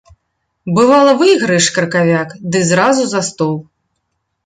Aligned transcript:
Бывала, 0.77 1.11
выйграеш 1.19 1.67
кракавяк 1.77 2.29
ды 2.51 2.59
зразу 2.73 3.03
за 3.15 3.21
стол. 3.33 3.55